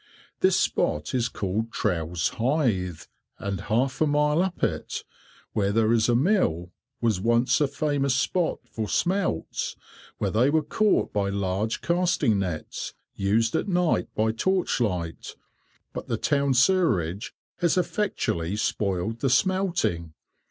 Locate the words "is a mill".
5.93-6.71